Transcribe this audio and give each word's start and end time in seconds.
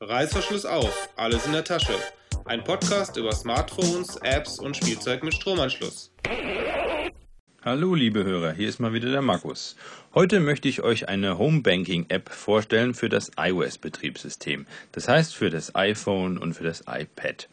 Reißverschluss 0.00 0.64
auf, 0.64 1.08
alles 1.16 1.44
in 1.44 1.52
der 1.52 1.64
Tasche. 1.64 1.92
Ein 2.44 2.62
Podcast 2.62 3.16
über 3.16 3.32
Smartphones, 3.32 4.14
Apps 4.18 4.60
und 4.60 4.76
Spielzeug 4.76 5.24
mit 5.24 5.34
Stromanschluss. 5.34 6.12
Hallo 7.64 7.96
liebe 7.96 8.22
Hörer, 8.22 8.52
hier 8.52 8.68
ist 8.68 8.78
mal 8.78 8.92
wieder 8.92 9.10
der 9.10 9.22
Markus. 9.22 9.74
Heute 10.14 10.38
möchte 10.38 10.68
ich 10.68 10.82
euch 10.82 11.08
eine 11.08 11.36
Homebanking 11.36 12.06
App 12.10 12.28
vorstellen 12.28 12.94
für 12.94 13.08
das 13.08 13.32
iOS 13.36 13.78
Betriebssystem. 13.78 14.68
Das 14.92 15.08
heißt 15.08 15.34
für 15.34 15.50
das 15.50 15.74
iPhone 15.74 16.38
und 16.38 16.54
für 16.54 16.62
das 16.62 16.84
iPad. 16.86 17.48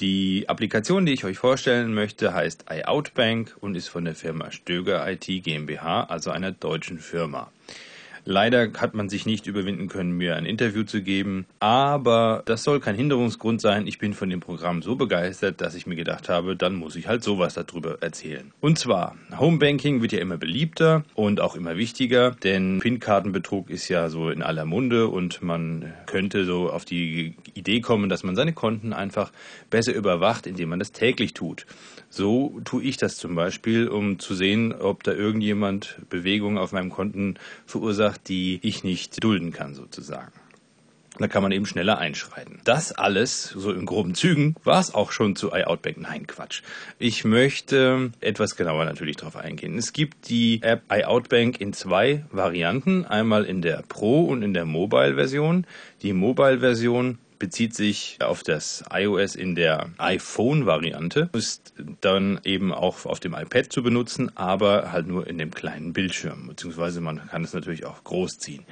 Die 0.00 0.50
Applikation, 0.50 1.06
die 1.06 1.14
ich 1.14 1.24
euch 1.24 1.38
vorstellen 1.38 1.94
möchte, 1.94 2.34
heißt 2.34 2.66
iOutbank 2.68 3.56
und 3.58 3.74
ist 3.74 3.88
von 3.88 4.04
der 4.04 4.14
Firma 4.14 4.50
Stöger 4.50 5.10
IT 5.10 5.26
GmbH, 5.26 6.04
also 6.04 6.30
einer 6.30 6.52
deutschen 6.52 6.98
Firma. 6.98 7.50
Leider 8.24 8.70
hat 8.78 8.94
man 8.94 9.08
sich 9.08 9.26
nicht 9.26 9.46
überwinden 9.46 9.88
können, 9.88 10.12
mir 10.12 10.36
ein 10.36 10.46
Interview 10.46 10.84
zu 10.84 11.02
geben, 11.02 11.46
aber 11.58 12.42
das 12.46 12.62
soll 12.62 12.80
kein 12.80 12.94
Hinderungsgrund 12.94 13.60
sein. 13.60 13.86
Ich 13.86 13.98
bin 13.98 14.14
von 14.14 14.30
dem 14.30 14.40
Programm 14.40 14.82
so 14.82 14.96
begeistert, 14.96 15.60
dass 15.60 15.74
ich 15.74 15.86
mir 15.86 15.96
gedacht 15.96 16.28
habe, 16.28 16.56
dann 16.56 16.74
muss 16.74 16.96
ich 16.96 17.08
halt 17.08 17.22
sowas 17.22 17.54
darüber 17.54 17.98
erzählen. 18.02 18.52
Und 18.60 18.78
zwar, 18.78 19.16
Homebanking 19.38 20.02
wird 20.02 20.12
ja 20.12 20.20
immer 20.20 20.36
beliebter 20.36 21.04
und 21.14 21.40
auch 21.40 21.56
immer 21.56 21.76
wichtiger, 21.76 22.32
denn 22.32 22.80
PIN-Kartenbetrug 22.80 23.70
ist 23.70 23.88
ja 23.88 24.08
so 24.08 24.30
in 24.30 24.42
aller 24.42 24.64
Munde 24.64 25.08
und 25.08 25.42
man 25.42 25.92
könnte 26.06 26.44
so 26.44 26.70
auf 26.70 26.84
die 26.84 27.34
Idee 27.54 27.80
kommen, 27.80 28.08
dass 28.08 28.22
man 28.22 28.36
seine 28.36 28.52
Konten 28.52 28.92
einfach 28.92 29.32
besser 29.70 29.94
überwacht, 29.94 30.46
indem 30.46 30.70
man 30.70 30.78
das 30.78 30.92
täglich 30.92 31.34
tut. 31.34 31.66
So 32.08 32.60
tue 32.64 32.82
ich 32.82 32.96
das 32.96 33.16
zum 33.16 33.36
Beispiel, 33.36 33.86
um 33.86 34.18
zu 34.18 34.34
sehen, 34.34 34.72
ob 34.72 35.04
da 35.04 35.12
irgendjemand 35.12 36.00
Bewegungen 36.10 36.58
auf 36.58 36.72
meinem 36.72 36.90
Konten 36.90 37.36
verursacht, 37.66 38.09
die 38.18 38.60
ich 38.62 38.84
nicht 38.84 39.22
dulden 39.22 39.52
kann 39.52 39.74
sozusagen. 39.74 40.32
Da 41.18 41.28
kann 41.28 41.42
man 41.42 41.52
eben 41.52 41.66
schneller 41.66 41.98
einschreiten. 41.98 42.60
Das 42.64 42.92
alles, 42.92 43.44
so 43.44 43.72
in 43.72 43.84
groben 43.84 44.14
Zügen, 44.14 44.54
war 44.64 44.80
es 44.80 44.94
auch 44.94 45.12
schon 45.12 45.36
zu 45.36 45.52
iOutback. 45.52 45.98
Nein, 45.98 46.26
Quatsch. 46.26 46.62
Ich 46.98 47.24
möchte 47.24 48.12
etwas 48.20 48.56
genauer 48.56 48.86
natürlich 48.86 49.16
darauf 49.16 49.36
eingehen. 49.36 49.76
Es 49.76 49.92
gibt 49.92 50.30
die 50.30 50.62
App 50.62 50.82
iOutbank 50.90 51.60
in 51.60 51.74
zwei 51.74 52.24
Varianten. 52.30 53.04
Einmal 53.04 53.44
in 53.44 53.60
der 53.60 53.82
Pro- 53.86 54.24
und 54.24 54.42
in 54.42 54.54
der 54.54 54.64
Mobile-Version. 54.64 55.66
Die 56.00 56.14
Mobile-Version 56.14 57.18
bezieht 57.40 57.74
sich 57.74 58.18
auf 58.20 58.44
das 58.44 58.84
iOS 58.92 59.34
in 59.34 59.56
der 59.56 59.90
iPhone-Variante, 59.98 61.30
ist 61.32 61.74
dann 62.00 62.38
eben 62.44 62.72
auch 62.72 63.06
auf 63.06 63.18
dem 63.18 63.34
iPad 63.34 63.72
zu 63.72 63.82
benutzen, 63.82 64.30
aber 64.36 64.92
halt 64.92 65.08
nur 65.08 65.26
in 65.26 65.38
dem 65.38 65.52
kleinen 65.52 65.92
Bildschirm, 65.92 66.46
beziehungsweise 66.46 67.00
man 67.00 67.26
kann 67.28 67.42
es 67.42 67.52
natürlich 67.52 67.86
auch 67.86 68.04
groß 68.04 68.38
ziehen. 68.38 68.64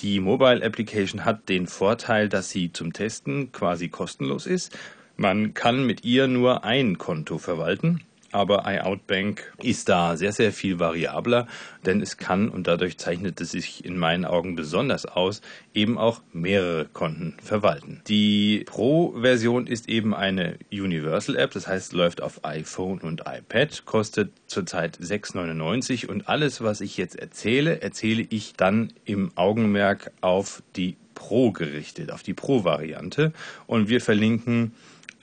Die 0.00 0.18
Mobile 0.18 0.64
Application 0.64 1.24
hat 1.24 1.48
den 1.48 1.68
Vorteil, 1.68 2.28
dass 2.28 2.50
sie 2.50 2.72
zum 2.72 2.92
Testen 2.92 3.52
quasi 3.52 3.88
kostenlos 3.88 4.46
ist. 4.46 4.76
Man 5.16 5.54
kann 5.54 5.86
mit 5.86 6.04
ihr 6.04 6.26
nur 6.26 6.64
ein 6.64 6.98
Konto 6.98 7.38
verwalten 7.38 8.00
aber 8.34 8.64
iOutbank 8.66 9.52
ist 9.62 9.88
da 9.88 10.16
sehr, 10.16 10.32
sehr 10.32 10.52
viel 10.52 10.78
variabler, 10.80 11.46
denn 11.86 12.00
es 12.00 12.16
kann, 12.16 12.48
und 12.48 12.66
dadurch 12.66 12.98
zeichnet 12.98 13.40
es 13.40 13.52
sich 13.52 13.84
in 13.84 13.96
meinen 13.96 14.24
Augen 14.24 14.56
besonders 14.56 15.06
aus, 15.06 15.40
eben 15.72 15.98
auch 15.98 16.20
mehrere 16.32 16.86
Konten 16.86 17.36
verwalten. 17.42 18.02
Die 18.08 18.64
Pro-Version 18.66 19.66
ist 19.66 19.88
eben 19.88 20.14
eine 20.14 20.58
Universal-App, 20.72 21.52
das 21.52 21.68
heißt, 21.68 21.92
läuft 21.92 22.22
auf 22.22 22.44
iPhone 22.44 22.98
und 22.98 23.20
iPad, 23.20 23.84
kostet 23.84 24.32
zurzeit 24.46 24.98
6,99 24.98 26.06
und 26.06 26.28
alles, 26.28 26.60
was 26.60 26.80
ich 26.80 26.96
jetzt 26.96 27.16
erzähle, 27.16 27.82
erzähle 27.82 28.26
ich 28.28 28.54
dann 28.54 28.92
im 29.04 29.30
Augenmerk 29.36 30.10
auf 30.20 30.62
die 30.74 30.96
Pro 31.14 31.52
gerichtet, 31.52 32.10
auf 32.10 32.22
die 32.22 32.34
Pro-Variante. 32.34 33.32
Und 33.66 33.88
wir 33.88 34.00
verlinken 34.00 34.72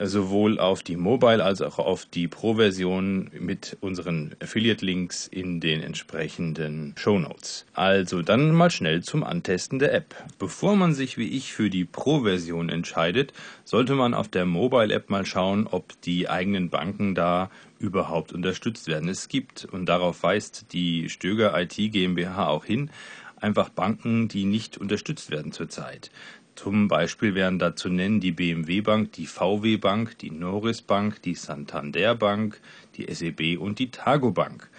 sowohl 0.07 0.59
auf 0.59 0.83
die 0.83 0.97
Mobile 0.97 1.43
als 1.43 1.61
auch 1.61 1.79
auf 1.79 2.05
die 2.05 2.27
Pro-Version 2.27 3.29
mit 3.39 3.77
unseren 3.81 4.35
Affiliate-Links 4.41 5.27
in 5.27 5.59
den 5.59 5.81
entsprechenden 5.81 6.93
Show 6.97 7.19
Notes. 7.19 7.65
Also 7.73 8.21
dann 8.21 8.51
mal 8.51 8.71
schnell 8.71 9.03
zum 9.03 9.23
Antesten 9.23 9.79
der 9.79 9.93
App. 9.93 10.15
Bevor 10.39 10.75
man 10.75 10.93
sich 10.93 11.17
wie 11.17 11.29
ich 11.29 11.53
für 11.53 11.69
die 11.69 11.85
Pro-Version 11.85 12.69
entscheidet, 12.69 13.33
sollte 13.63 13.95
man 13.95 14.13
auf 14.13 14.27
der 14.27 14.45
Mobile-App 14.45 15.09
mal 15.09 15.25
schauen, 15.25 15.67
ob 15.67 15.99
die 16.01 16.29
eigenen 16.29 16.69
Banken 16.69 17.15
da 17.15 17.49
überhaupt 17.79 18.31
unterstützt 18.31 18.87
werden. 18.87 19.09
Es 19.09 19.27
gibt, 19.27 19.65
und 19.65 19.87
darauf 19.87 20.23
weist 20.23 20.73
die 20.73 21.09
Stöger 21.09 21.59
IT 21.59 21.75
GmbH 21.75 22.47
auch 22.47 22.65
hin, 22.65 22.91
einfach 23.37 23.69
Banken, 23.69 24.27
die 24.27 24.45
nicht 24.45 24.77
unterstützt 24.77 25.31
werden 25.31 25.51
zurzeit. 25.51 26.11
Zum 26.55 26.87
Beispiel 26.87 27.33
wären 27.33 27.59
da 27.59 27.75
zu 27.75 27.89
nennen 27.89 28.19
die 28.19 28.31
BMW 28.31 28.81
Bank, 28.81 29.13
die 29.13 29.25
VW 29.25 29.77
Bank, 29.77 30.17
die 30.19 30.31
Norris 30.31 30.81
Bank, 30.81 31.21
die 31.21 31.35
Santander 31.35 32.15
Bank, 32.15 32.59
die 32.97 33.11
SEB 33.13 33.59
und 33.59 33.79
die 33.79 33.89
Targo 33.89 34.31
Bank. 34.31 34.69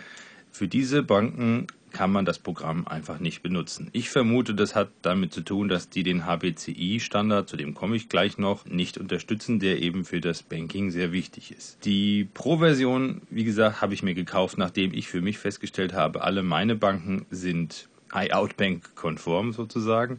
Für 0.50 0.68
diese 0.68 1.02
Banken 1.02 1.66
kann 1.92 2.10
man 2.10 2.24
das 2.24 2.38
Programm 2.38 2.86
einfach 2.86 3.20
nicht 3.20 3.42
benutzen. 3.42 3.88
Ich 3.92 4.10
vermute, 4.10 4.54
das 4.54 4.74
hat 4.74 4.90
damit 5.02 5.32
zu 5.32 5.42
tun, 5.42 5.68
dass 5.68 5.88
die 5.88 6.02
den 6.02 6.24
HBCI-Standard, 6.26 7.48
zu 7.48 7.56
dem 7.56 7.74
komme 7.74 7.96
ich 7.96 8.08
gleich 8.08 8.38
noch, 8.38 8.64
nicht 8.64 8.98
unterstützen, 8.98 9.60
der 9.60 9.80
eben 9.82 10.04
für 10.04 10.20
das 10.20 10.42
Banking 10.42 10.90
sehr 10.90 11.12
wichtig 11.12 11.52
ist. 11.52 11.84
Die 11.84 12.24
Pro-Version, 12.24 13.22
wie 13.30 13.44
gesagt, 13.44 13.80
habe 13.80 13.94
ich 13.94 14.02
mir 14.02 14.14
gekauft, 14.14 14.58
nachdem 14.58 14.92
ich 14.92 15.08
für 15.08 15.20
mich 15.20 15.38
festgestellt 15.38 15.92
habe, 15.92 16.22
alle 16.22 16.42
meine 16.42 16.76
Banken 16.76 17.26
sind 17.30 17.88
iOutbank-konform 18.12 19.52
sozusagen. 19.52 20.18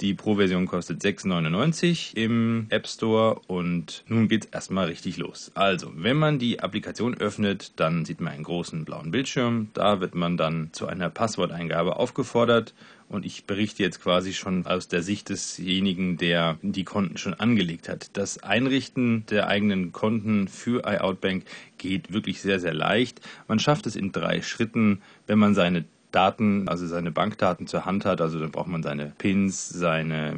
Die 0.00 0.14
Pro-Version 0.14 0.66
kostet 0.66 1.02
6,99 1.02 2.16
im 2.16 2.66
App 2.70 2.86
Store 2.86 3.40
und 3.48 4.04
nun 4.06 4.28
geht's 4.28 4.46
erstmal 4.46 4.86
richtig 4.86 5.16
los. 5.16 5.50
Also, 5.54 5.90
wenn 5.96 6.16
man 6.16 6.38
die 6.38 6.60
Applikation 6.60 7.16
öffnet, 7.16 7.72
dann 7.80 8.04
sieht 8.04 8.20
man 8.20 8.32
einen 8.32 8.44
großen 8.44 8.84
blauen 8.84 9.10
Bildschirm. 9.10 9.70
Da 9.74 10.00
wird 10.00 10.14
man 10.14 10.36
dann 10.36 10.68
zu 10.70 10.86
einer 10.86 11.10
Passworteingabe 11.10 11.96
aufgefordert 11.96 12.74
und 13.08 13.26
ich 13.26 13.46
berichte 13.46 13.82
jetzt 13.82 14.00
quasi 14.00 14.34
schon 14.34 14.66
aus 14.66 14.86
der 14.86 15.02
Sicht 15.02 15.30
desjenigen, 15.30 16.16
der 16.16 16.58
die 16.62 16.84
Konten 16.84 17.16
schon 17.16 17.34
angelegt 17.34 17.88
hat. 17.88 18.16
Das 18.16 18.38
Einrichten 18.38 19.24
der 19.26 19.48
eigenen 19.48 19.90
Konten 19.90 20.46
für 20.46 20.84
iOutbank 20.86 21.44
geht 21.76 22.12
wirklich 22.12 22.40
sehr, 22.40 22.60
sehr 22.60 22.74
leicht. 22.74 23.20
Man 23.48 23.58
schafft 23.58 23.86
es 23.86 23.96
in 23.96 24.12
drei 24.12 24.42
Schritten, 24.42 25.02
wenn 25.26 25.40
man 25.40 25.54
seine 25.54 25.86
Daten, 26.12 26.68
also 26.68 26.86
seine 26.86 27.10
Bankdaten 27.10 27.66
zur 27.66 27.84
Hand 27.84 28.04
hat. 28.04 28.20
Also 28.20 28.38
dann 28.38 28.50
braucht 28.50 28.68
man 28.68 28.82
seine 28.82 29.12
PINs, 29.18 29.68
seine 29.68 30.34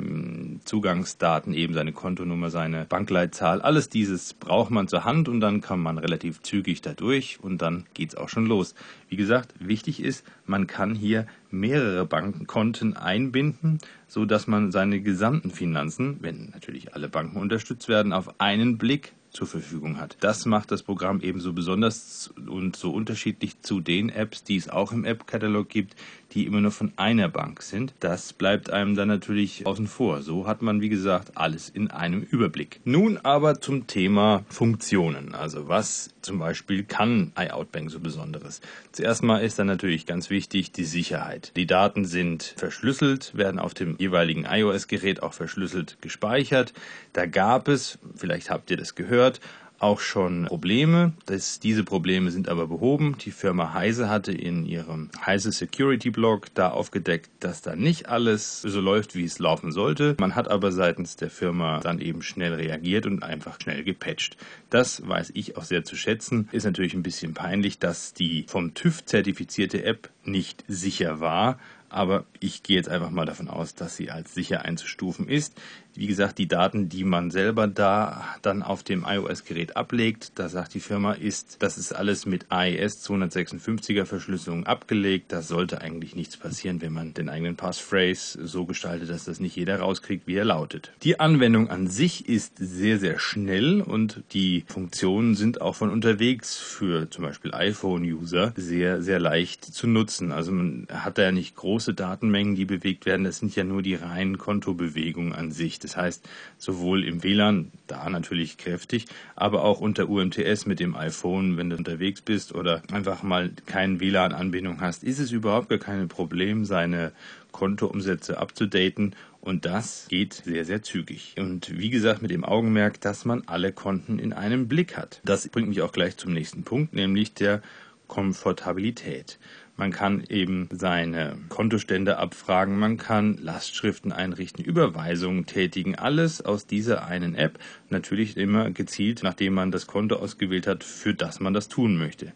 Zugangsdaten, 0.65 1.55
eben 1.55 1.75
seine 1.75 1.93
Kontonummer, 1.93 2.51
seine 2.51 2.85
Bankleitzahl. 2.85 3.61
Alles 3.61 3.89
dieses 3.89 4.35
braucht 4.35 4.71
man 4.71 4.89
zur 4.89 5.05
Hand 5.05 5.29
und 5.29 5.41
dann 5.41 5.61
kann 5.61 5.81
man 5.81 5.99
relativ 5.99 6.43
zügig 6.43 6.83
da 6.83 6.93
durch 6.93 7.39
und 7.41 7.63
dann 7.63 7.87
geht 7.95 8.11
es 8.11 8.15
auch 8.17 8.29
schon 8.29 8.47
los. 8.47 8.75
Wie 9.09 9.17
gesagt, 9.17 9.55
wichtig 9.59 10.03
ist, 10.03 10.25
man 10.47 10.67
kann 10.67 10.95
hier 10.95 11.27
mehrere 11.51 12.07
Bankkonten 12.07 12.97
einbinden, 12.97 13.79
so 14.07 14.25
dass 14.25 14.47
man 14.47 14.73
seine 14.73 15.01
gesamten 15.01 15.51
Finanzen, 15.51 16.19
wenn 16.21 16.51
natürlich 16.51 16.95
alle 16.95 17.09
Banken 17.09 17.39
unterstützt 17.39 17.89
werden, 17.89 18.13
auf 18.13 18.41
einen 18.41 18.79
Blick 18.79 19.13
zur 19.31 19.47
Verfügung 19.47 19.99
hat. 19.99 20.17
Das 20.21 20.45
macht 20.45 20.71
das 20.73 20.83
Programm 20.83 21.21
eben 21.21 21.41
so 21.41 21.53
besonders 21.53 22.33
und 22.49 22.77
so 22.77 22.91
unterschiedlich 22.91 23.61
zu 23.63 23.81
den 23.81 24.09
Apps, 24.09 24.45
die 24.45 24.57
es 24.57 24.69
auch 24.69 24.93
im 24.93 25.05
App-Katalog 25.05 25.69
gibt, 25.69 25.95
die 26.33 26.47
immer 26.47 26.61
nur 26.61 26.73
von 26.73 26.93
einer 26.97 27.29
Bank 27.29 27.63
sind. 27.63 27.95
Das 28.01 28.33
bleibt 28.33 28.71
einem 28.71 28.97
dann 28.97 29.09
natürlich 29.09 29.67
außen 29.67 29.87
vor. 29.87 30.23
So 30.23 30.47
hat 30.51 30.63
man, 30.63 30.81
wie 30.81 30.89
gesagt, 30.89 31.37
alles 31.37 31.69
in 31.69 31.91
einem 31.91 32.23
Überblick. 32.23 32.81
Nun 32.85 33.19
aber 33.19 33.61
zum 33.61 33.87
Thema 33.87 34.45
Funktionen. 34.49 35.35
Also 35.35 35.69
was 35.69 36.11
zum 36.23 36.39
Beispiel 36.41 36.83
kann 36.83 37.33
iOutbank 37.39 37.91
so 37.91 38.01
Besonderes? 38.01 38.61
Zuerst 38.91 39.23
mal 39.23 39.39
ist 39.39 39.59
dann 39.61 39.69
natürlich 39.69 40.07
ganz 40.07 40.29
wichtig 40.29 40.73
die 40.73 40.85
Sicherheit. 40.85 41.53
Die 41.57 41.67
Daten 41.67 42.05
sind 42.05 42.55
verschlüsselt, 42.57 43.35
werden 43.37 43.61
auf 43.61 43.75
dem 43.75 43.97
jeweiligen 43.99 44.45
iOS-Gerät 44.45 45.23
auch 45.23 45.33
verschlüsselt 45.33 45.99
gespeichert. 46.01 46.73
Da 47.13 47.27
gab 47.27 47.69
es, 47.69 47.99
vielleicht 48.17 48.51
habt 48.51 48.71
ihr 48.73 48.77
das 48.77 48.97
gehört, 48.97 49.41
auch 49.81 50.01
schon 50.01 50.45
Probleme. 50.45 51.13
Das, 51.27 51.59
diese 51.59 51.85
Probleme 51.85 52.31
sind 52.31 52.49
aber 52.49 52.67
behoben. 52.69 53.17
Die 53.25 53.31
Firma 53.31 53.73
Heise 53.73 54.09
hatte 54.09 54.31
in 54.31 54.67
ihrem 54.67 55.11
Heise 55.25 55.51
Security 55.51 56.11
Blog 56.11 56.49
da 56.55 56.71
aufgedeckt, 56.71 57.31
dass 57.41 57.63
da 57.63 57.75
nicht 57.75 58.09
alles 58.09 58.61
so 58.61 58.81
läuft, 58.81 59.15
wie 59.15 59.25
es 59.25 59.39
laufen 59.39 59.73
sollte. 59.73 60.17
Man 60.21 60.37
hat 60.37 60.49
aber 60.49 60.71
seitens 60.71 61.17
der 61.17 61.31
Firma 61.31 61.81
dann 61.81 61.99
eben 61.99 62.23
schnell 62.23 62.55
reagiert 62.55 63.07
und 63.07 63.23
einfach 63.23 63.59
schnell 63.61 63.83
gepatcht. 63.83 64.37
Das 64.69 65.07
weiß 65.09 65.33
ich 65.35 65.57
auch 65.57 65.65
sehr 65.65 65.83
zu 65.83 65.97
schätzen. 65.97 66.49
Ist 66.53 66.65
natürlich 66.65 66.95
ein 66.95 67.03
bisschen 67.03 67.33
peinlich, 67.33 67.79
dass 67.79 68.13
die 68.13 68.45
vom 68.49 68.75
TÜV 68.75 69.05
zertifizierte 69.07 69.83
App 69.83 70.11
nicht 70.25 70.63
sicher 70.69 71.21
war 71.21 71.59
aber 71.91 72.25
ich 72.39 72.63
gehe 72.63 72.77
jetzt 72.77 72.89
einfach 72.89 73.11
mal 73.11 73.27
davon 73.27 73.49
aus, 73.49 73.75
dass 73.75 73.97
sie 73.97 74.11
als 74.11 74.33
sicher 74.33 74.65
einzustufen 74.65 75.29
ist. 75.29 75.61
Wie 75.95 76.07
gesagt, 76.07 76.39
die 76.39 76.49
Daten, 76.49 76.89
die 76.89 77.05
man 77.05 77.31
selber 77.31 77.67
da 77.67 78.25
dann 78.43 78.63
auf 78.63 78.83
dem 78.83 79.05
iOS-Gerät 79.09 79.77
ablegt, 79.77 80.33
da 80.37 80.49
sagt 80.49 80.75
die 80.75 80.81
Firma, 80.81 81.13
ist, 81.13 81.57
das 81.61 81.79
ist 81.79 81.93
alles 81.93 82.27
mit 82.27 82.47
AES 82.51 83.05
256er 83.09 84.05
Verschlüsselung 84.05 84.67
abgelegt. 84.67 85.33
Da 85.33 85.43
sollte 85.43 85.81
eigentlich 85.81 86.15
nichts 86.15 86.37
passieren, 86.37 86.81
wenn 86.81 86.93
man 86.93 87.15
den 87.15 87.29
eigenen 87.29 87.57
Passphrase 87.57 88.47
so 88.47 88.65
gestaltet, 88.65 89.11
dass 89.11 89.25
das 89.25 89.41
nicht 89.41 89.57
jeder 89.57 89.81
rauskriegt, 89.81 90.27
wie 90.27 90.37
er 90.37 90.45
lautet. 90.45 90.93
Die 91.03 91.19
Anwendung 91.19 91.69
an 91.69 91.89
sich 91.89 92.29
ist 92.29 92.55
sehr, 92.59 92.99
sehr 92.99 93.19
schnell 93.19 93.81
und 93.81 94.23
die 94.33 94.65
Funktionen 94.69 95.35
sind 95.35 95.61
auch 95.61 95.75
von 95.75 95.91
unterwegs 95.91 96.57
für 96.57 97.11
zum 97.11 97.25
Beispiel 97.25 97.53
iPhone-User 97.53 98.53
sehr, 98.57 99.03
sehr 99.03 99.19
leicht 99.19 99.65
zu 99.65 99.87
nutzen. 99.87 100.33
Also 100.33 100.53
man 100.53 100.87
hat 100.91 101.19
da 101.19 101.23
ja 101.23 101.33
nicht 101.33 101.57
große 101.57 101.95
Datenmengen, 101.95 102.55
die 102.55 102.65
bewegt 102.65 103.07
werden. 103.07 103.25
Das 103.25 103.39
sind 103.39 103.57
ja 103.57 103.65
nur 103.65 103.83
die 103.83 103.97
reinen 103.97 104.39
Kontobewegungen 104.39 105.33
an 105.33 105.51
sich. 105.51 105.80
Das 105.85 105.97
heißt, 105.97 106.29
sowohl 106.59 107.05
im 107.05 107.23
WLAN, 107.23 107.73
da 107.87 108.09
natürlich 108.09 108.59
kräftig, 108.59 109.07
aber 109.37 109.65
auch 109.65 109.81
unter 109.81 110.09
UMTS 110.09 110.67
mit 110.67 110.81
dem 110.81 110.95
iPhone, 110.95 111.57
wenn 111.57 111.71
du 111.71 111.77
unterwegs 111.77 112.21
bist 112.21 112.55
oder 112.55 112.83
einfach 112.93 113.23
mal 113.23 113.51
keine 113.67 114.01
WLAN-Anbindung 114.01 114.81
hast, 114.81 115.05
ist 115.05 115.19
es 115.19 115.33
überhaupt 115.33 115.69
gar 115.69 115.79
kein 115.79 116.09
Problem, 116.09 116.65
seine 116.65 117.13
Kontoumsätze 117.53 118.39
abzudaten 118.39 119.15
und 119.41 119.65
das 119.65 120.07
geht 120.09 120.35
sehr, 120.35 120.65
sehr 120.65 120.83
zügig. 120.83 121.35
Und 121.39 121.79
wie 121.79 121.91
gesagt, 121.91 122.21
mit 122.21 122.31
dem 122.31 122.45
Augenmerk, 122.45 123.01
dass 123.01 123.25
man 123.25 123.43
alle 123.47 123.73
Konten 123.73 124.19
in 124.19 124.33
einem 124.33 124.69
Blick 124.69 124.97
hat. 124.97 125.21
Das 125.25 125.49
bringt 125.49 125.69
mich 125.69 125.81
auch 125.81 125.93
gleich 125.93 126.17
zum 126.17 126.33
nächsten 126.33 126.63
Punkt, 126.63 126.93
nämlich 126.93 127.33
der 127.35 127.63
Komfortabilität. 128.07 129.39
Man 129.81 129.93
kann 129.93 130.25
eben 130.29 130.69
seine 130.71 131.39
Kontostände 131.49 132.19
abfragen, 132.19 132.79
man 132.79 132.99
kann 132.99 133.39
Lastschriften 133.39 134.13
einrichten, 134.13 134.63
Überweisungen 134.63 135.47
tätigen, 135.47 135.95
alles 135.95 136.43
aus 136.43 136.67
dieser 136.67 137.07
einen 137.07 137.35
App. 137.35 137.59
Natürlich 137.89 138.37
immer 138.37 138.73
gezielt, 138.73 139.23
nachdem 139.23 139.55
man 139.55 139.71
das 139.71 139.87
Konto 139.87 140.17
ausgewählt 140.17 140.67
hat, 140.67 140.85
für 140.85 141.15
das 141.15 141.41
man 141.41 141.55
das 141.55 141.69
tun 141.69 141.97
möchte. 141.97 142.35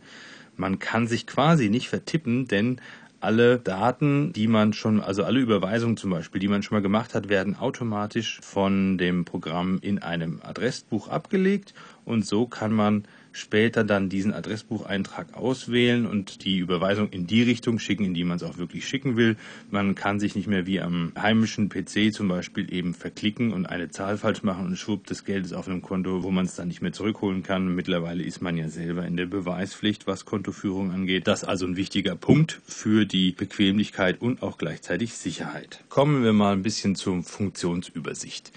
Man 0.56 0.78
kann 0.78 1.06
sich 1.06 1.26
quasi 1.26 1.68
nicht 1.68 1.90
vertippen, 1.90 2.48
denn 2.48 2.80
alle 3.20 3.58
Daten, 3.58 4.32
die 4.32 4.46
man 4.46 4.72
schon, 4.72 5.02
also 5.02 5.22
alle 5.24 5.40
Überweisungen 5.40 5.98
zum 5.98 6.08
Beispiel, 6.08 6.40
die 6.40 6.48
man 6.48 6.62
schon 6.62 6.76
mal 6.76 6.82
gemacht 6.82 7.14
hat, 7.14 7.28
werden 7.28 7.56
automatisch 7.56 8.40
von 8.42 8.96
dem 8.96 9.26
Programm 9.26 9.80
in 9.82 9.98
einem 9.98 10.40
Adressbuch 10.42 11.08
abgelegt 11.08 11.74
und 12.06 12.24
so 12.24 12.46
kann 12.46 12.72
man 12.72 13.04
später 13.34 13.84
dann 13.84 14.08
diesen 14.08 14.32
Adressbucheintrag 14.32 15.34
auswählen 15.34 16.06
und 16.06 16.44
die 16.44 16.58
Überweisung 16.58 17.10
in 17.10 17.26
die 17.26 17.42
Richtung 17.42 17.78
schicken, 17.78 18.04
in 18.04 18.14
die 18.14 18.24
man 18.24 18.36
es 18.36 18.42
auch 18.44 18.58
wirklich 18.58 18.86
schicken 18.88 19.16
will. 19.16 19.36
Man 19.70 19.94
kann 19.94 20.20
sich 20.20 20.36
nicht 20.36 20.46
mehr 20.46 20.66
wie 20.66 20.80
am 20.80 21.12
heimischen 21.20 21.68
PC 21.68 22.14
zum 22.14 22.28
Beispiel 22.28 22.72
eben 22.72 22.94
verklicken 22.94 23.52
und 23.52 23.66
eine 23.66 23.90
Zahl 23.90 24.16
falsch 24.16 24.44
machen 24.44 24.66
und 24.66 24.76
schwupp, 24.76 25.06
das 25.06 25.24
Geld 25.24 25.44
ist 25.44 25.52
auf 25.52 25.68
einem 25.68 25.82
Konto, 25.82 26.22
wo 26.22 26.30
man 26.30 26.46
es 26.46 26.54
dann 26.54 26.68
nicht 26.68 26.80
mehr 26.80 26.92
zurückholen 26.92 27.42
kann. 27.42 27.74
Mittlerweile 27.74 28.22
ist 28.22 28.40
man 28.40 28.56
ja 28.56 28.68
selber 28.68 29.04
in 29.04 29.16
der 29.16 29.26
Beweispflicht, 29.26 30.06
was 30.06 30.24
Kontoführung 30.24 30.92
angeht. 30.92 31.26
Das 31.26 31.42
ist 31.42 31.48
also 31.48 31.66
ein 31.66 31.76
wichtiger 31.76 32.14
Punkt 32.14 32.60
für 32.66 33.04
die 33.04 33.32
Bequemlichkeit 33.32 34.22
und 34.22 34.42
auch 34.42 34.58
gleichzeitig 34.58 35.14
Sicherheit. 35.14 35.82
Kommen 35.88 36.22
wir 36.22 36.32
mal 36.32 36.52
ein 36.52 36.62
bisschen 36.62 36.94
zur 36.94 37.22
Funktionsübersicht. 37.22 38.52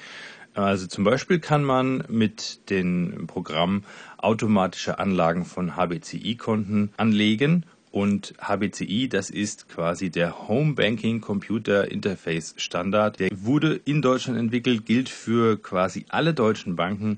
Also 0.57 0.87
zum 0.87 1.03
Beispiel 1.03 1.39
kann 1.39 1.63
man 1.63 2.03
mit 2.09 2.69
dem 2.71 3.27
Programm 3.27 3.83
automatische 4.17 4.97
Anlagen 4.97 5.45
von 5.45 5.75
HBCI-Konten 5.75 6.91
anlegen 6.97 7.63
und 7.91 8.33
HBCI, 8.41 9.07
das 9.07 9.29
ist 9.29 9.69
quasi 9.69 10.09
der 10.09 10.47
Home 10.47 10.73
Banking 10.73 11.21
Computer 11.21 11.89
Interface 11.91 12.55
Standard. 12.57 13.19
Der 13.19 13.29
wurde 13.31 13.79
in 13.85 14.01
Deutschland 14.01 14.39
entwickelt, 14.39 14.85
gilt 14.85 15.09
für 15.09 15.57
quasi 15.57 16.05
alle 16.09 16.33
deutschen 16.33 16.75
Banken 16.75 17.17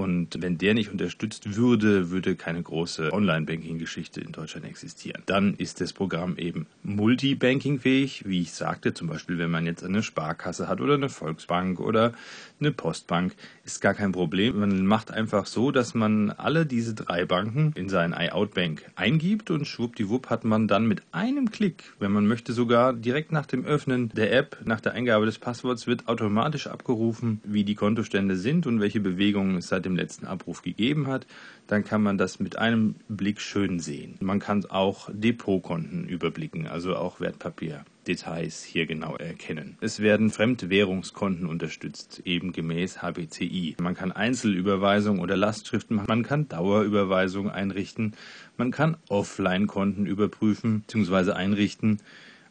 und 0.00 0.40
wenn 0.40 0.56
der 0.56 0.72
nicht 0.72 0.90
unterstützt 0.90 1.56
würde, 1.56 2.10
würde 2.10 2.34
keine 2.34 2.62
große 2.62 3.12
Online-Banking-Geschichte 3.12 4.22
in 4.22 4.32
Deutschland 4.32 4.66
existieren. 4.66 5.22
Dann 5.26 5.54
ist 5.54 5.80
das 5.82 5.92
Programm 5.92 6.36
eben 6.38 6.66
multi-banking-fähig, 6.82 8.26
wie 8.26 8.40
ich 8.40 8.52
sagte, 8.52 8.94
zum 8.94 9.08
Beispiel 9.08 9.38
wenn 9.38 9.50
man 9.50 9.66
jetzt 9.66 9.84
eine 9.84 10.02
Sparkasse 10.02 10.68
hat 10.68 10.80
oder 10.80 10.94
eine 10.94 11.10
Volksbank 11.10 11.80
oder 11.80 12.14
eine 12.60 12.72
Postbank, 12.72 13.34
ist 13.64 13.80
gar 13.80 13.94
kein 13.94 14.12
Problem. 14.12 14.60
Man 14.60 14.86
macht 14.86 15.10
einfach 15.10 15.46
so, 15.46 15.70
dass 15.70 15.94
man 15.94 16.30
alle 16.30 16.66
diese 16.66 16.94
drei 16.94 17.24
Banken 17.26 17.72
in 17.74 17.88
sein 17.88 18.14
iOut-Bank 18.16 18.90
eingibt 18.96 19.50
und 19.50 19.66
schwuppdiwupp 19.66 20.30
hat 20.30 20.44
man 20.44 20.66
dann 20.66 20.86
mit 20.86 21.02
einem 21.12 21.50
Klick, 21.50 21.92
wenn 21.98 22.12
man 22.12 22.26
möchte 22.26 22.52
sogar 22.52 22.92
direkt 22.92 23.32
nach 23.32 23.46
dem 23.46 23.64
Öffnen 23.64 24.10
der 24.10 24.32
App, 24.32 24.58
nach 24.64 24.80
der 24.80 24.92
Eingabe 24.92 25.26
des 25.26 25.38
Passworts, 25.38 25.86
wird 25.86 26.08
automatisch 26.08 26.66
abgerufen, 26.66 27.40
wie 27.44 27.64
die 27.64 27.74
Kontostände 27.74 28.36
sind 28.36 28.66
und 28.66 28.80
welche 28.80 29.00
Bewegungen 29.00 29.58
es 29.58 29.68
seit 29.68 29.86
dem 29.90 29.96
letzten 29.96 30.26
Abruf 30.26 30.62
gegeben 30.62 31.06
hat, 31.06 31.26
dann 31.66 31.84
kann 31.84 32.02
man 32.02 32.18
das 32.18 32.40
mit 32.40 32.56
einem 32.56 32.96
Blick 33.08 33.40
schön 33.40 33.80
sehen. 33.80 34.16
Man 34.20 34.40
kann 34.40 34.64
auch 34.66 35.08
Depotkonten 35.12 36.08
überblicken, 36.08 36.66
also 36.66 36.96
auch 36.96 37.20
Wertpapierdetails 37.20 38.64
hier 38.64 38.86
genau 38.86 39.16
erkennen. 39.16 39.76
Es 39.80 40.00
werden 40.00 40.30
Fremdwährungskonten 40.30 41.46
unterstützt, 41.46 42.22
eben 42.24 42.52
gemäß 42.52 43.02
HBCI. 43.02 43.76
Man 43.80 43.94
kann 43.94 44.12
Einzelüberweisungen 44.12 45.20
oder 45.20 45.36
Lastschriften 45.36 45.96
machen, 45.96 46.08
man 46.08 46.22
kann 46.22 46.48
Dauerüberweisungen 46.48 47.50
einrichten, 47.50 48.14
man 48.56 48.70
kann 48.70 48.96
Offline-Konten 49.08 50.06
überprüfen 50.06 50.82
bzw. 50.82 51.32
einrichten. 51.32 52.00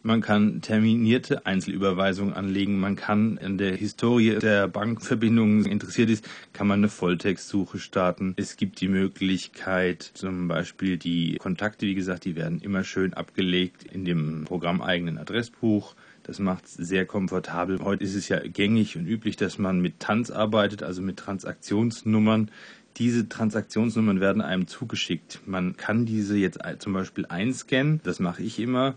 Man 0.01 0.21
kann 0.21 0.61
terminierte 0.61 1.45
Einzelüberweisungen 1.45 2.33
anlegen. 2.33 2.79
Man 2.79 2.95
kann 2.95 3.35
in 3.35 3.57
der 3.57 3.75
Historie 3.75 4.39
der 4.39 4.69
Bankverbindungen 4.69 5.65
interessiert 5.65 6.09
ist, 6.09 6.25
kann 6.53 6.67
man 6.67 6.79
eine 6.79 6.87
Volltextsuche 6.87 7.79
starten. 7.79 8.33
Es 8.37 8.55
gibt 8.55 8.79
die 8.79 8.87
Möglichkeit, 8.87 10.03
zum 10.03 10.47
Beispiel 10.47 10.97
die 10.97 11.35
Kontakte, 11.35 11.85
wie 11.85 11.95
gesagt, 11.95 12.23
die 12.23 12.37
werden 12.37 12.61
immer 12.61 12.85
schön 12.85 13.13
abgelegt 13.13 13.83
in 13.83 14.05
dem 14.05 14.45
programmeigenen 14.45 15.17
Adressbuch. 15.17 15.95
Das 16.23 16.39
macht 16.39 16.65
es 16.65 16.75
sehr 16.75 17.05
komfortabel. 17.05 17.79
Heute 17.81 18.05
ist 18.05 18.15
es 18.15 18.29
ja 18.29 18.39
gängig 18.39 18.95
und 18.95 19.05
üblich, 19.05 19.35
dass 19.35 19.57
man 19.57 19.81
mit 19.81 19.99
Tanz 19.99 20.31
arbeitet, 20.31 20.81
also 20.81 21.01
mit 21.01 21.17
Transaktionsnummern. 21.17 22.51
Diese 22.95 23.27
Transaktionsnummern 23.27 24.21
werden 24.21 24.41
einem 24.41 24.67
zugeschickt. 24.67 25.41
Man 25.45 25.75
kann 25.75 26.05
diese 26.05 26.37
jetzt 26.37 26.59
zum 26.79 26.93
Beispiel 26.93 27.25
einscannen. 27.25 27.99
Das 28.03 28.19
mache 28.19 28.43
ich 28.43 28.59
immer 28.59 28.95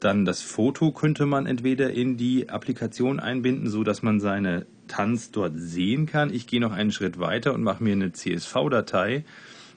dann 0.00 0.24
das 0.24 0.42
Foto 0.42 0.92
könnte 0.92 1.26
man 1.26 1.46
entweder 1.46 1.90
in 1.90 2.16
die 2.16 2.48
Applikation 2.48 3.20
einbinden, 3.20 3.68
so 3.68 3.82
dass 3.82 4.02
man 4.02 4.20
seine 4.20 4.66
Tanz 4.88 5.30
dort 5.30 5.54
sehen 5.56 6.06
kann. 6.06 6.32
Ich 6.32 6.46
gehe 6.46 6.60
noch 6.60 6.72
einen 6.72 6.92
Schritt 6.92 7.18
weiter 7.18 7.54
und 7.54 7.62
mache 7.62 7.82
mir 7.82 7.92
eine 7.92 8.12
CSV-Datei 8.12 9.24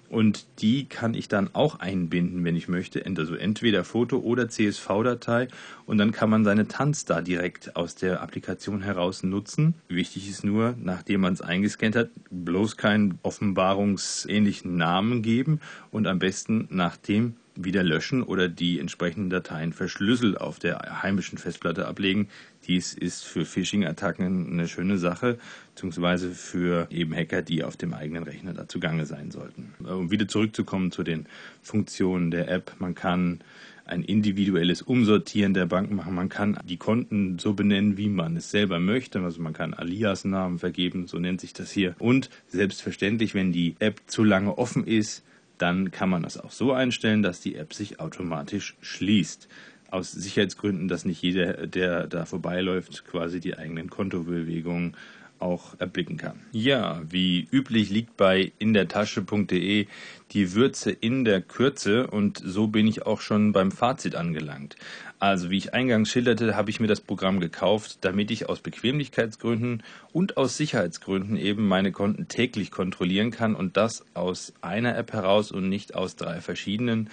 und 0.10 0.48
die 0.60 0.86
kann 0.86 1.14
ich 1.14 1.28
dann 1.28 1.50
auch 1.54 1.80
einbinden, 1.80 2.44
wenn 2.44 2.56
ich 2.56 2.68
möchte. 2.68 3.06
Also 3.06 3.36
entweder 3.36 3.84
Foto 3.84 4.18
oder 4.18 4.50
CSV-Datei 4.50 5.48
und 5.86 5.98
dann 5.98 6.12
kann 6.12 6.30
man 6.30 6.44
seine 6.44 6.68
Tanz 6.68 7.06
da 7.06 7.22
direkt 7.22 7.76
aus 7.76 7.96
der 7.96 8.22
Applikation 8.22 8.82
heraus 8.82 9.24
nutzen. 9.24 9.76
Wichtig 9.88 10.30
ist 10.30 10.44
nur, 10.44 10.76
nachdem 10.80 11.22
man 11.22 11.34
es 11.34 11.42
eingescannt 11.42 11.96
hat, 11.96 12.10
bloß 12.32 12.78
keinen 12.78 13.20
offenbarungsähnlichen 13.24 14.76
Namen 14.76 15.22
geben 15.22 15.60
und 15.92 16.08
am 16.08 16.20
besten 16.20 16.68
nachdem 16.72 17.36
wieder 17.64 17.84
löschen 17.84 18.24
oder 18.24 18.48
die 18.48 18.80
entsprechenden 18.80 19.30
Dateien 19.30 19.74
verschlüsselt 19.74 20.40
auf 20.40 20.60
der 20.60 21.04
heimischen 21.04 21.38
Festplatte 21.38 21.88
ablegen. 21.88 22.30
Dies 22.68 22.94
ist 22.94 23.26
für 23.26 23.46
Phishing-Attacken 23.46 24.52
eine 24.52 24.68
schöne 24.68 24.98
Sache, 24.98 25.38
beziehungsweise 25.74 26.32
für 26.32 26.88
eben 26.90 27.14
Hacker, 27.14 27.42
die 27.42 27.64
auf 27.64 27.78
dem 27.78 27.94
eigenen 27.94 28.24
Rechner 28.24 28.54
dazu 28.54 28.80
gange 28.80 29.06
sein 29.06 29.32
sollten. 29.32 29.74
Um 29.80 30.12
wieder 30.12 30.28
zurückzukommen 30.28 30.92
zu 30.92 31.04
den 31.04 31.28
Funktionen 31.62 32.32
der 32.32 32.50
App, 32.50 32.76
man 32.80 32.96
kann 32.96 33.42
ein 33.86 34.04
individuelles 34.04 34.82
Umsortieren 34.84 35.54
der 35.54 35.66
Banken 35.66 35.96
machen. 35.96 36.14
Man 36.14 36.30
kann 36.30 36.60
die 36.64 36.78
Konten 36.78 37.40
so 37.40 37.54
benennen, 37.54 37.98
wie 37.98 38.08
man 38.08 38.36
es 38.38 38.52
selber 38.52 38.80
möchte. 38.80 39.20
Also 39.22 39.42
man 39.42 39.54
kann 39.54 39.74
Alias-Namen 39.74 40.60
vergeben, 40.60 41.08
so 41.08 41.18
nennt 41.18 41.42
sich 41.42 41.54
das 41.54 41.72
hier. 41.72 41.96
Und 41.98 42.30
selbstverständlich, 42.48 43.34
wenn 43.34 43.52
die 43.52 43.76
App 43.80 44.02
zu 44.06 44.24
lange 44.24 44.58
offen 44.58 44.86
ist, 44.86 45.24
dann 45.60 45.92
kann 45.92 46.10
man 46.10 46.24
das 46.24 46.38
auch 46.38 46.52
so 46.52 46.74
einstellen, 46.74 47.22
dass 47.22 47.42
die 47.42 47.56
App 47.56 47.74
sich 47.74 48.00
automatisch 48.00 48.76
schließt. 48.82 49.48
Aus 49.92 50.12
Sicherheitsgründen, 50.12 50.88
dass 50.88 51.06
nicht 51.06 51.22
jeder, 51.22 51.68
der 51.68 52.08
da 52.08 52.26
vorbeiläuft, 52.26 53.06
quasi 53.06 53.40
die 53.40 53.58
eigenen 53.58 53.90
Kontobewegungen 53.90 54.96
auch 55.40 55.80
erblicken 55.80 56.18
kann. 56.18 56.40
Ja, 56.52 57.02
wie 57.10 57.48
üblich 57.52 57.90
liegt 57.90 58.18
bei 58.18 58.52
indertasche.de 58.60 59.88
die 60.32 60.54
Würze 60.54 60.92
in 60.92 61.26
der 61.26 61.42
Kürze 61.42 62.08
und 62.08 62.42
so 62.44 62.68
bin 62.68 62.88
ich 62.88 63.06
auch 63.06 63.22
schon 63.22 63.52
beim 63.52 63.72
Fazit 63.72 64.16
angelangt. 64.16 64.76
Also 65.18 65.50
wie 65.50 65.58
ich 65.58 65.74
eingangs 65.74 66.10
schilderte, 66.10 66.56
habe 66.56 66.70
ich 66.70 66.80
mir 66.80 66.88
das 66.88 67.02
Programm 67.02 67.40
gekauft, 67.40 68.00
damit 68.02 68.32
ich 68.32 68.48
aus 68.48 68.62
Bequemlichkeitsgründen 68.62 69.84
und 70.14 70.38
aus 70.38 70.56
Sicherheitsgründen 70.56 71.36
eben 71.36 71.68
meine 71.68 71.92
Konten 71.92 72.28
täglich 72.28 72.72
kontrollieren 72.72 73.32
kann 73.32 73.56
und 73.56 73.76
das 73.76 74.06
aus 74.14 74.54
einer 74.62 74.98
App 74.98 75.12
heraus 75.12 75.52
und 75.52 75.68
nicht 75.68 75.96
aus 75.96 76.16
drei 76.16 76.40
verschiedenen. 76.40 77.10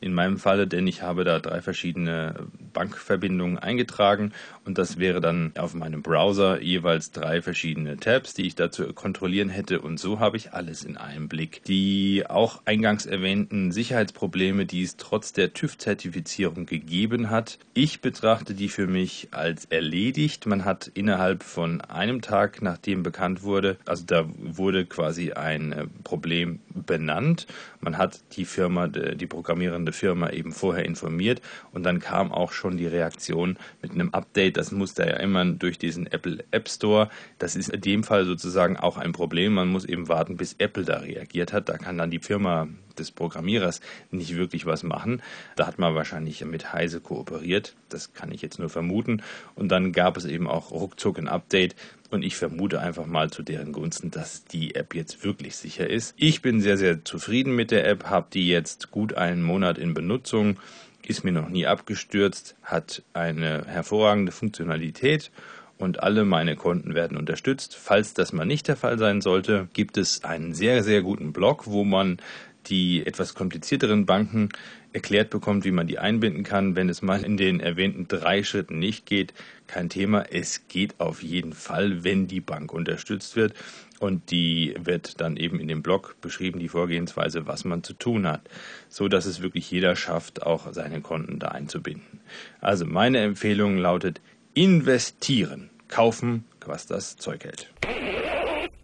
In 0.00 0.14
meinem 0.14 0.38
Falle, 0.38 0.66
denn 0.66 0.86
ich 0.86 1.02
habe 1.02 1.24
da 1.24 1.38
drei 1.38 1.60
verschiedene 1.60 2.46
Bankverbindungen 2.72 3.58
eingetragen 3.58 4.32
und 4.64 4.78
das 4.78 4.98
wäre 4.98 5.20
dann 5.20 5.52
auf 5.58 5.74
meinem 5.74 6.02
Browser 6.02 6.60
jeweils 6.62 7.10
drei 7.10 7.42
verschiedene 7.42 7.96
Tabs, 7.98 8.34
die 8.34 8.46
ich 8.46 8.54
dazu 8.54 8.92
kontrollieren 8.92 9.48
hätte 9.48 9.80
und 9.80 9.98
so 9.98 10.20
habe 10.20 10.36
ich 10.36 10.52
alles 10.52 10.84
in 10.84 10.96
einem 10.96 11.28
Blick. 11.28 11.62
Die 11.64 12.24
auch 12.28 12.62
eingangs 12.64 13.06
erwähnten 13.06 13.72
Sicherheitsprobleme, 13.72 14.66
die 14.66 14.82
es 14.82 14.96
trotz 14.96 15.32
der 15.32 15.52
TÜV-Zertifizierung 15.52 16.66
gegeben 16.66 17.30
hat, 17.30 17.58
ich 17.74 18.00
betrachte 18.00 18.54
die 18.54 18.68
für 18.68 18.86
mich 18.86 19.28
als 19.32 19.66
erledigt. 19.66 20.46
Man 20.46 20.64
hat 20.64 20.90
innerhalb 20.94 21.42
von 21.42 21.80
einem 21.82 22.22
Tag, 22.22 22.62
nachdem 22.62 23.02
bekannt 23.02 23.42
wurde, 23.42 23.76
also 23.86 24.04
da 24.06 24.28
wurde 24.38 24.86
quasi 24.86 25.32
ein 25.32 25.72
äh, 25.72 25.86
Problem 26.04 26.60
benannt. 26.74 27.46
Man 27.80 27.98
hat 27.98 28.20
die 28.36 28.44
Firma, 28.44 28.88
die 28.88 29.26
programmierende 29.26 29.89
Firma 29.92 30.30
eben 30.30 30.52
vorher 30.52 30.84
informiert 30.84 31.40
und 31.72 31.84
dann 31.84 32.00
kam 32.00 32.32
auch 32.32 32.52
schon 32.52 32.76
die 32.76 32.86
Reaktion 32.86 33.56
mit 33.82 33.92
einem 33.92 34.10
Update. 34.10 34.56
Das 34.56 34.72
musste 34.72 35.02
ja 35.02 35.16
immer 35.16 35.44
durch 35.44 35.78
diesen 35.78 36.06
Apple 36.06 36.44
App 36.50 36.68
Store. 36.68 37.08
Das 37.38 37.56
ist 37.56 37.70
in 37.70 37.80
dem 37.80 38.04
Fall 38.04 38.24
sozusagen 38.24 38.76
auch 38.76 38.96
ein 38.96 39.12
Problem. 39.12 39.54
Man 39.54 39.68
muss 39.68 39.84
eben 39.84 40.08
warten, 40.08 40.36
bis 40.36 40.54
Apple 40.58 40.84
da 40.84 40.98
reagiert 40.98 41.52
hat. 41.52 41.68
Da 41.68 41.78
kann 41.78 41.98
dann 41.98 42.10
die 42.10 42.18
Firma 42.18 42.68
des 42.98 43.10
Programmierers 43.10 43.80
nicht 44.10 44.36
wirklich 44.36 44.66
was 44.66 44.82
machen. 44.82 45.22
Da 45.56 45.66
hat 45.66 45.78
man 45.78 45.94
wahrscheinlich 45.94 46.44
mit 46.44 46.72
Heise 46.72 47.00
kooperiert. 47.00 47.74
Das 47.88 48.12
kann 48.12 48.30
ich 48.30 48.42
jetzt 48.42 48.58
nur 48.58 48.68
vermuten. 48.68 49.22
Und 49.54 49.68
dann 49.68 49.92
gab 49.92 50.16
es 50.16 50.24
eben 50.24 50.46
auch 50.46 50.70
ruckzuck 50.70 51.18
ein 51.18 51.28
Update. 51.28 51.74
Und 52.10 52.24
ich 52.24 52.36
vermute 52.36 52.80
einfach 52.80 53.06
mal 53.06 53.30
zu 53.30 53.42
deren 53.42 53.72
Gunsten, 53.72 54.10
dass 54.10 54.44
die 54.44 54.74
App 54.74 54.94
jetzt 54.94 55.24
wirklich 55.24 55.56
sicher 55.56 55.88
ist. 55.88 56.14
Ich 56.16 56.42
bin 56.42 56.60
sehr, 56.60 56.76
sehr 56.76 57.04
zufrieden 57.04 57.54
mit 57.54 57.70
der 57.70 57.86
App, 57.86 58.04
habe 58.06 58.26
die 58.32 58.48
jetzt 58.48 58.90
gut 58.90 59.14
einen 59.14 59.42
Monat 59.42 59.78
in 59.78 59.94
Benutzung, 59.94 60.58
ist 61.06 61.24
mir 61.24 61.32
noch 61.32 61.48
nie 61.48 61.66
abgestürzt, 61.66 62.56
hat 62.62 63.02
eine 63.12 63.64
hervorragende 63.66 64.32
Funktionalität 64.32 65.30
und 65.78 66.02
alle 66.02 66.24
meine 66.24 66.56
Konten 66.56 66.94
werden 66.94 67.16
unterstützt. 67.16 67.76
Falls 67.76 68.12
das 68.12 68.32
mal 68.32 68.44
nicht 68.44 68.68
der 68.68 68.76
Fall 68.76 68.98
sein 68.98 69.20
sollte, 69.20 69.68
gibt 69.72 69.96
es 69.96 70.24
einen 70.24 70.52
sehr, 70.52 70.82
sehr 70.82 71.02
guten 71.02 71.32
Blog, 71.32 71.66
wo 71.66 71.84
man 71.84 72.18
die 72.66 73.06
etwas 73.06 73.34
komplizierteren 73.34 74.04
Banken 74.04 74.50
erklärt 74.92 75.30
bekommt, 75.30 75.64
wie 75.64 75.70
man 75.70 75.86
die 75.86 75.98
einbinden 75.98 76.44
kann. 76.44 76.76
Wenn 76.76 76.88
es 76.88 77.02
mal 77.02 77.24
in 77.24 77.36
den 77.36 77.60
erwähnten 77.60 78.08
drei 78.08 78.42
Schritten 78.42 78.78
nicht 78.78 79.06
geht, 79.06 79.32
kein 79.66 79.88
Thema. 79.88 80.24
Es 80.30 80.66
geht 80.68 80.98
auf 80.98 81.22
jeden 81.22 81.52
Fall, 81.52 82.04
wenn 82.04 82.26
die 82.26 82.40
Bank 82.40 82.72
unterstützt 82.72 83.36
wird. 83.36 83.54
Und 84.00 84.30
die 84.30 84.74
wird 84.82 85.20
dann 85.20 85.36
eben 85.36 85.60
in 85.60 85.68
dem 85.68 85.82
Blog 85.82 86.16
beschrieben, 86.20 86.58
die 86.58 86.68
Vorgehensweise, 86.68 87.46
was 87.46 87.64
man 87.64 87.82
zu 87.82 87.92
tun 87.92 88.26
hat, 88.26 88.40
so 88.88 89.08
dass 89.08 89.26
es 89.26 89.42
wirklich 89.42 89.70
jeder 89.70 89.94
schafft, 89.94 90.42
auch 90.42 90.72
seine 90.72 91.02
Konten 91.02 91.38
da 91.38 91.48
einzubinden. 91.48 92.20
Also 92.60 92.86
meine 92.86 93.18
Empfehlung 93.18 93.76
lautet 93.76 94.20
investieren, 94.54 95.70
kaufen, 95.88 96.44
was 96.64 96.86
das 96.86 97.16
Zeug 97.16 97.44
hält. 97.44 97.70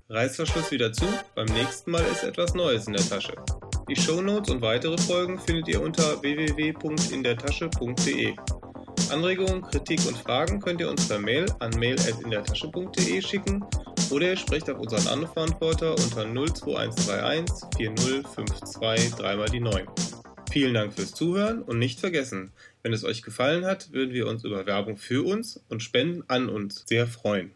Reißverschluss 0.09 0.71
wieder 0.71 0.93
zu, 0.93 1.07
beim 1.35 1.47
nächsten 1.47 1.91
Mal 1.91 2.05
ist 2.13 2.23
etwas 2.23 2.55
Neues 2.55 2.87
in 2.87 2.93
der 2.93 3.03
Tasche. 3.03 3.35
Die 3.89 3.95
Shownotes 3.95 4.51
und 4.51 4.63
weitere 4.63 4.99
Folgen 4.99 5.39
findet 5.39 5.69
ihr 5.69 5.81
unter 5.81 6.21
www.indertasche.de. 6.21 8.35
Anregungen, 9.13 9.63
Kritik 9.63 10.05
und 10.07 10.19
Fragen 10.19 10.59
könnt 10.59 10.81
ihr 10.81 10.91
uns 10.91 11.07
per 11.07 11.21
Mail 11.21 11.47
an 11.61 11.71
mail.indertasche.de 11.79 13.23
schicken 13.23 13.65
oder 14.11 14.31
ihr 14.31 14.37
sprecht 14.37 14.69
auf 14.69 14.81
unseren 14.81 15.07
Anrufverantworter 15.07 15.93
unter 15.93 16.25
02131 16.25 17.69
4052 17.77 19.15
3 19.15 19.47
die 19.47 19.61
9. 19.61 19.87
Vielen 20.51 20.75
Dank 20.75 20.93
fürs 20.93 21.15
Zuhören 21.15 21.63
und 21.63 21.79
nicht 21.79 22.01
vergessen, 22.01 22.51
wenn 22.83 22.93
es 22.93 23.05
euch 23.05 23.23
gefallen 23.23 23.65
hat, 23.65 23.93
würden 23.93 24.13
wir 24.13 24.27
uns 24.27 24.43
über 24.43 24.67
Werbung 24.67 24.97
für 24.97 25.25
uns 25.25 25.63
und 25.69 25.85
Spenden 25.85 26.25
an 26.27 26.49
uns 26.49 26.83
sehr 26.89 27.07
freuen. 27.07 27.53